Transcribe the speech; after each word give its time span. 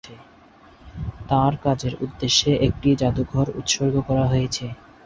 তার 1.29 1.53
কাজের 1.63 1.93
উদ্দেশ্যে 2.05 2.51
একটি 2.67 2.89
জাদুঘর 3.01 3.47
উৎসর্গ 3.59 3.95
করা 4.07 4.25
হয়েছে। 4.27 4.65